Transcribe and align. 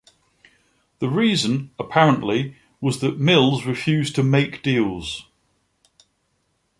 The 0.97 1.09
reason, 1.09 1.75
apparently, 1.77 2.55
was 2.79 3.01
that 3.01 3.19
Mills 3.19 3.67
refused 3.67 4.15
to 4.15 4.23
make 4.23 4.63
deals. 4.63 5.27